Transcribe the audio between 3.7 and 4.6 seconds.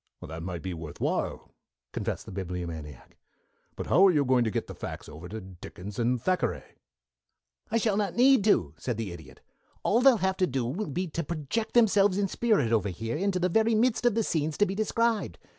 "But how are you going to